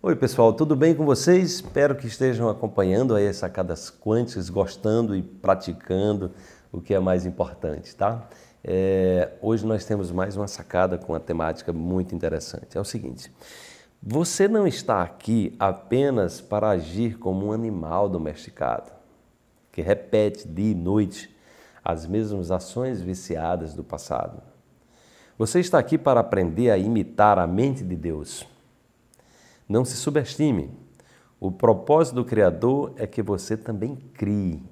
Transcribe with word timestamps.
Oi 0.00 0.14
pessoal, 0.14 0.52
tudo 0.52 0.76
bem 0.76 0.94
com 0.94 1.04
vocês? 1.04 1.54
Espero 1.54 1.96
que 1.96 2.06
estejam 2.06 2.48
acompanhando 2.48 3.16
aí 3.16 3.26
as 3.26 3.38
sacadas 3.38 3.90
quânticas, 3.90 4.48
gostando 4.48 5.16
e 5.16 5.20
praticando 5.20 6.30
o 6.70 6.80
que 6.80 6.94
é 6.94 7.00
mais 7.00 7.26
importante, 7.26 7.96
tá? 7.96 8.28
É, 8.62 9.32
hoje 9.42 9.66
nós 9.66 9.84
temos 9.84 10.12
mais 10.12 10.36
uma 10.36 10.46
sacada 10.46 10.96
com 10.98 11.14
uma 11.14 11.18
temática 11.18 11.72
muito 11.72 12.14
interessante. 12.14 12.78
É 12.78 12.80
o 12.80 12.84
seguinte: 12.84 13.32
você 14.00 14.46
não 14.46 14.68
está 14.68 15.02
aqui 15.02 15.56
apenas 15.58 16.40
para 16.40 16.68
agir 16.68 17.18
como 17.18 17.46
um 17.46 17.52
animal 17.52 18.08
domesticado, 18.08 18.92
que 19.72 19.82
repete 19.82 20.46
dia 20.46 20.70
e 20.70 20.76
noite 20.76 21.36
as 21.84 22.06
mesmas 22.06 22.52
ações 22.52 23.02
viciadas 23.02 23.74
do 23.74 23.82
passado. 23.82 24.40
Você 25.36 25.58
está 25.58 25.76
aqui 25.76 25.98
para 25.98 26.20
aprender 26.20 26.70
a 26.70 26.78
imitar 26.78 27.36
a 27.36 27.48
mente 27.48 27.82
de 27.82 27.96
Deus 27.96 28.46
não 29.68 29.84
se 29.84 29.96
subestime. 29.96 30.70
O 31.40 31.52
propósito 31.52 32.16
do 32.16 32.24
Criador 32.24 32.92
é 32.96 33.06
que 33.06 33.22
você 33.22 33.56
também 33.56 33.96
crie, 34.14 34.62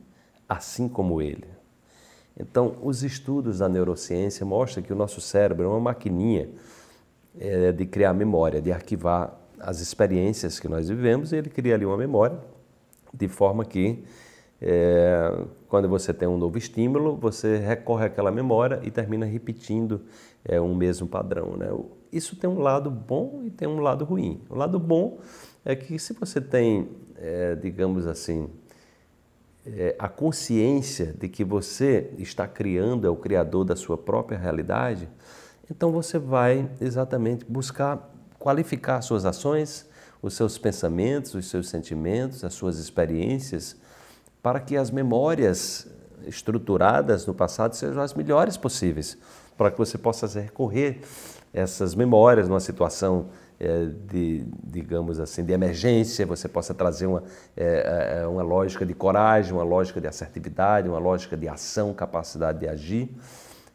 assim 0.49 0.89
como 0.89 1.21
ele. 1.21 1.47
Então, 2.39 2.77
os 2.83 3.03
estudos 3.03 3.59
da 3.59 3.69
neurociência 3.69 4.45
mostram 4.45 4.83
que 4.83 4.93
o 4.93 4.97
nosso 4.97 5.21
cérebro 5.21 5.65
é 5.65 5.69
uma 5.69 5.81
maquininha 5.81 6.49
é, 7.39 7.73
de 7.73 7.87
criar 7.87 8.13
memória, 8.13 8.61
de 8.61 8.73
arquivar 8.73 9.39
as 9.59 9.81
experiências 9.81 10.61
que 10.61 10.69
nós 10.69 10.89
vivemos, 10.89 11.33
e 11.33 11.37
ele 11.37 11.49
cria 11.49 11.75
ali 11.75 11.87
uma 11.87 11.97
memória, 11.97 12.39
de 13.13 13.29
forma 13.29 13.65
que 13.65 14.05
é, 14.61 15.45
quando 15.69 15.89
você 15.89 16.13
tem 16.13 16.29
um 16.29 16.37
novo 16.37 16.59
estímulo, 16.59 17.17
você 17.17 17.59
recorre 17.59 18.07
àquela 18.07 18.31
memória 18.31 18.81
e 18.83 18.91
termina 18.91 19.27
repetindo 19.27 20.03
é, 20.45 20.61
um 20.61 20.75
mesmo 20.75 21.07
padrão. 21.07 21.57
Né? 21.57 21.69
Isso 22.17 22.35
tem 22.37 22.49
um 22.49 22.61
lado 22.61 22.91
bom 22.91 23.43
e 23.45 23.51
tem 23.51 23.69
um 23.69 23.81
lado 23.81 24.05
ruim. 24.05 24.41
O 24.49 24.55
lado 24.55 24.79
bom 24.79 25.19
é 25.65 25.77
que 25.77 25.99
se 25.99 26.15
você 26.15 26.41
tem, 26.41 26.89
é, 27.17 27.55
digamos 27.55 28.07
assim, 28.07 28.49
é, 29.67 29.95
a 29.99 30.09
consciência 30.09 31.15
de 31.19 31.29
que 31.29 31.45
você 31.45 32.11
está 32.19 32.47
criando, 32.47 33.07
é 33.07 33.11
o 33.11 33.17
criador 33.17 33.65
da 33.65 33.77
sua 33.77 33.99
própria 33.99 34.39
realidade, 34.39 35.09
então 35.71 35.91
você 35.91 36.19
vai 36.19 36.71
exatamente 36.81 37.45
buscar 37.45 38.13
qualificar 38.39 39.03
suas 39.03 39.25
ações, 39.25 39.89
os 40.23 40.35
seus 40.35 40.57
pensamentos, 40.57 41.35
os 41.35 41.51
seus 41.51 41.69
sentimentos, 41.69 42.45
as 42.45 42.55
suas 42.55 42.79
experiências 42.79 43.77
para 44.41 44.61
que 44.61 44.77
as 44.77 44.91
memórias 44.91 45.89
estruturadas 46.27 47.27
no 47.27 47.35
passado 47.35 47.75
sejam 47.75 48.01
as 48.01 48.15
melhores 48.15 48.57
possíveis, 48.57 49.19
para 49.57 49.71
que 49.71 49.79
você 49.79 49.99
possa 49.99 50.27
recorrer 50.41 51.01
essas 51.57 51.95
memórias 51.95 52.49
numa 52.49 52.61
situação 52.61 53.29
é, 53.59 53.87
de, 54.07 54.45
digamos 54.63 55.19
assim, 55.19 55.43
de 55.43 55.55
emergência, 55.55 56.27
você 56.27 56.47
possa 56.47 56.75
trazer 56.75 57.07
uma, 57.07 57.23
é, 57.57 58.27
uma 58.29 58.43
lógica 58.43 58.85
de 58.85 58.93
coragem, 58.93 59.55
uma 59.55 59.65
lógica 59.65 59.99
de 59.99 60.07
assertividade, 60.07 60.87
uma 60.87 60.99
lógica 60.99 61.35
de 61.35 61.49
ação, 61.49 61.95
capacidade 61.95 62.61
de 62.61 62.69
agir, 62.69 63.09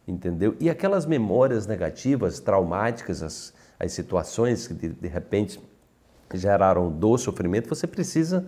entendeu? 0.08 0.56
E 0.60 0.70
aquelas 0.70 1.08
memórias 1.08 1.66
negativas, 1.66 2.40
traumáticas, 2.40 3.24
as, 3.24 3.54
as 3.80 3.92
situações 3.92 4.68
que 4.68 4.76
de, 4.76 4.90
de 4.90 5.08
repente 5.08 5.60
geraram 6.36 6.92
dor, 6.92 7.18
sofrimento, 7.18 7.68
você 7.68 7.88
precisa 7.88 8.46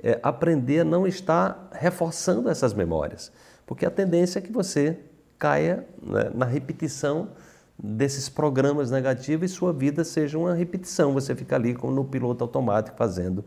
é, 0.00 0.20
aprender 0.22 0.80
a 0.80 0.84
não 0.84 1.08
estar 1.08 1.68
reforçando 1.72 2.48
essas 2.48 2.72
memórias, 2.72 3.32
porque 3.66 3.84
a 3.84 3.90
tendência 3.90 4.38
é 4.38 4.42
que 4.42 4.52
você 4.52 4.96
caia 5.36 5.84
né, 6.00 6.30
na 6.32 6.46
repetição 6.46 7.30
desses 7.78 8.28
programas 8.28 8.90
negativos 8.90 9.50
e 9.50 9.54
sua 9.54 9.72
vida 9.72 10.02
seja 10.04 10.38
uma 10.38 10.54
repetição. 10.54 11.12
Você 11.12 11.34
fica 11.34 11.56
ali 11.56 11.74
como 11.74 11.92
no 11.92 12.04
piloto 12.04 12.42
automático 12.42 12.96
fazendo, 12.96 13.44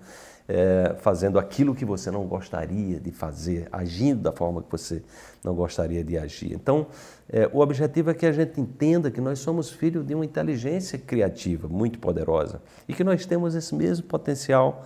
é, 0.48 0.96
fazendo 1.00 1.40
aquilo 1.40 1.74
que 1.74 1.84
você 1.84 2.12
não 2.12 2.26
gostaria 2.26 3.00
de 3.00 3.12
fazer, 3.12 3.68
agindo 3.72 4.22
da 4.22 4.32
forma 4.32 4.62
que 4.62 4.72
você 4.72 5.02
não 5.44 5.56
gostaria 5.56 6.04
de 6.04 6.18
agir. 6.18 6.54
Então, 6.54 6.88
é, 7.28 7.50
o 7.52 7.60
objetivo 7.60 8.12
é 8.12 8.14
que 8.14 8.26
a 8.26 8.32
gente 8.32 8.62
entenda 8.62 9.10
que 9.10 9.20
nós 9.20 9.40
somos 9.40 9.70
filhos 9.72 10.06
de 10.06 10.14
uma 10.14 10.26
inteligência 10.26 11.00
criativa 11.00 11.68
muito 11.68 11.98
poderosa 11.98 12.62
e 12.88 12.94
que 12.94 13.04
nós 13.04 13.26
temos 13.26 13.56
esse 13.56 13.74
mesmo 13.74 14.06
potencial 14.06 14.86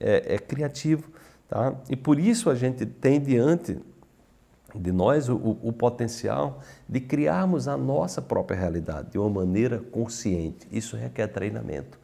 é, 0.00 0.38
criativo. 0.38 1.08
Tá? 1.48 1.74
E 1.88 1.96
por 1.96 2.18
isso 2.18 2.48
a 2.48 2.54
gente 2.54 2.86
tem 2.86 3.20
diante 3.20 3.78
de 4.78 4.92
nós 4.92 5.28
o, 5.28 5.58
o, 5.62 5.72
potencial 5.72 6.60
de 6.88 7.00
criarmos 7.00 7.66
a 7.68 7.76
nossa 7.76 8.20
própria 8.22 8.58
realidade 8.58 9.10
de 9.10 9.18
uma 9.18 9.28
maneira 9.28 9.78
consciente. 9.78 10.66
Isso 10.70 10.96
requer 10.96 11.26
treinamento. 11.28 11.98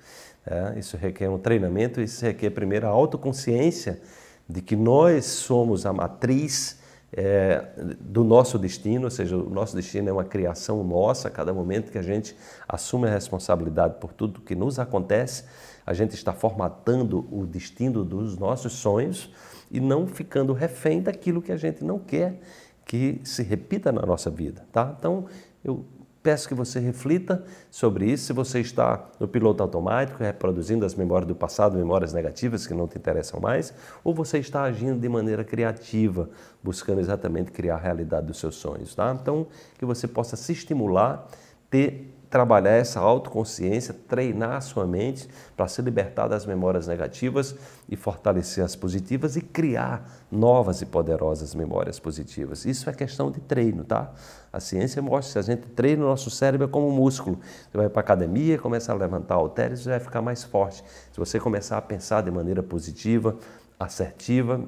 É? 0.47 0.78
Isso 0.78 0.97
requer 0.97 1.28
um 1.28 1.38
treinamento, 1.38 2.00
isso 2.00 2.25
requer 2.25 2.50
primeiro 2.50 2.87
a 2.87 2.91
autoconsciência 2.91 4.00
de 4.49 4.62
que 4.62 4.77
nós 4.77 5.25
somos 5.25 5.84
a 5.84 5.93
matriz 5.93 6.78
é, 7.12 7.65
do 8.00 8.25
nosso 8.25 8.59
destino, 8.59 9.05
ou 9.05 9.11
seja, 9.11 9.37
o 9.37 9.50
nosso 9.50 9.75
destino 9.75 10.09
é 10.09 10.12
uma 10.12 10.25
criação 10.25 10.83
nossa, 10.83 11.28
a 11.28 11.31
cada 11.31 11.53
momento 11.53 11.91
que 11.91 11.99
a 11.99 12.03
gente 12.03 12.37
assume 12.69 13.06
a 13.06 13.11
responsabilidade 13.11 13.94
por 14.00 14.12
tudo 14.12 14.41
que 14.41 14.55
nos 14.55 14.78
acontece, 14.78 15.45
a 15.87 15.95
gente 15.95 16.15
está 16.15 16.33
formatando 16.33 17.27
o 17.31 17.47
destino 17.47 18.05
dos 18.05 18.37
nossos 18.37 18.72
sonhos 18.72 19.33
e 19.71 19.81
não 19.81 20.06
ficando 20.06 20.53
refém 20.53 21.00
daquilo 21.00 21.41
que 21.41 21.53
a 21.53 21.56
gente 21.56 21.84
não 21.84 21.99
quer 21.99 22.41
que 22.84 23.21
se 23.25 23.43
repita 23.43 23.91
na 23.91 24.03
nossa 24.03 24.31
vida, 24.31 24.65
tá? 24.72 24.95
Então, 24.97 25.27
eu 25.65 25.84
peço 26.26 26.48
que 26.48 26.54
você 26.54 26.81
reflita 26.81 27.44
sobre 27.70 28.10
isso. 28.10 28.25
Se 28.25 28.32
você 28.32 28.59
está 28.59 29.10
no 29.20 29.28
piloto 29.28 29.62
automático, 29.62 30.25
reproduzindo 30.25 30.84
as 30.84 30.92
memórias 30.92 31.28
do 31.28 31.37
passado, 31.37 31.78
memórias 31.78 32.12
negativas 32.12 32.66
que 32.66 32.75
não 32.75 32.88
te 32.88 32.98
interessam 32.98 33.38
mais, 33.38 33.72
ou 34.03 34.12
você 34.12 34.38
está 34.38 34.65
agindo 34.65 34.98
de 34.98 35.09
maneira 35.09 35.44
criativa, 35.44 36.28
buscando 36.60 36.98
exatamente 36.98 37.53
criar 37.53 37.76
a 37.76 37.78
realidade 37.78 38.26
dos 38.26 38.41
seus 38.41 38.56
sonhos, 38.56 38.92
tá? 38.92 39.16
Então, 39.22 39.47
que 39.78 39.84
você 39.84 40.09
possa 40.09 40.34
se 40.34 40.50
estimular, 40.50 41.28
ter 41.70 42.12
trabalhar 42.36 42.72
essa 42.72 43.00
autoconsciência, 43.00 43.94
treinar 43.94 44.56
a 44.56 44.60
sua 44.60 44.86
mente 44.86 45.26
para 45.56 45.66
se 45.69 45.80
libertar 45.80 46.28
das 46.28 46.44
memórias 46.44 46.86
negativas 46.86 47.56
e 47.88 47.97
fortalecer 47.97 48.62
as 48.62 48.76
positivas 48.76 49.36
e 49.36 49.41
criar 49.41 50.06
novas 50.30 50.82
e 50.82 50.86
poderosas 50.86 51.54
memórias 51.54 51.98
positivas. 51.98 52.66
Isso 52.66 52.91
é 52.91 52.92
questão 52.92 53.30
de 53.30 53.41
treino, 53.41 53.84
tá? 53.84 54.12
A 54.52 54.60
ciência 54.60 55.00
mostra 55.00 55.22
que 55.22 55.32
se 55.32 55.50
a 55.50 55.54
gente 55.54 55.66
treina 55.69 56.04
o 56.04 56.08
nosso 56.08 56.28
cérebro 56.28 56.66
é 56.66 56.70
como 56.70 56.88
um 56.88 56.92
músculo. 56.92 57.38
Você 57.70 57.78
vai 57.78 57.88
para 57.88 58.00
a 58.00 58.04
academia, 58.04 58.58
começa 58.58 58.92
a 58.92 58.94
levantar 58.94 59.36
halteres, 59.36 59.80
você 59.80 59.88
vai 59.88 60.00
ficar 60.00 60.20
mais 60.20 60.44
forte. 60.44 60.84
Se 61.10 61.18
você 61.18 61.41
começar 61.41 61.78
a 61.78 61.82
pensar 61.82 62.22
de 62.22 62.30
maneira 62.30 62.62
positiva, 62.62 63.34
assertiva, 63.80 64.60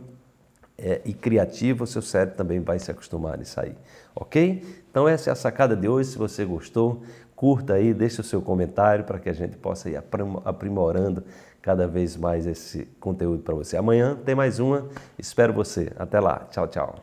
é, 0.78 1.00
e 1.04 1.12
criativa, 1.12 1.82
o 1.82 1.86
seu 1.86 2.00
cérebro 2.00 2.36
também 2.36 2.60
vai 2.60 2.78
se 2.78 2.90
acostumar 2.90 3.36
nisso 3.36 3.60
aí, 3.60 3.74
ok? 4.14 4.64
Então 4.88 5.08
essa 5.08 5.28
é 5.28 5.32
a 5.32 5.36
sacada 5.36 5.74
de 5.74 5.88
hoje, 5.88 6.10
se 6.10 6.18
você 6.18 6.44
gostou, 6.44 7.02
curta 7.38 7.74
aí, 7.74 7.94
deixe 7.94 8.20
o 8.20 8.24
seu 8.24 8.42
comentário 8.42 9.04
para 9.04 9.20
que 9.20 9.28
a 9.28 9.32
gente 9.32 9.56
possa 9.56 9.88
ir 9.88 9.96
aprimorando 10.44 11.22
cada 11.62 11.86
vez 11.86 12.16
mais 12.16 12.48
esse 12.48 12.84
conteúdo 12.98 13.44
para 13.44 13.54
você. 13.54 13.76
Amanhã 13.76 14.16
tem 14.16 14.34
mais 14.34 14.58
uma, 14.58 14.88
espero 15.16 15.52
você. 15.52 15.92
Até 15.96 16.18
lá, 16.18 16.48
tchau, 16.50 16.66
tchau. 16.66 16.96